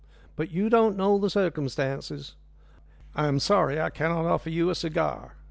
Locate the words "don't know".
0.67-1.19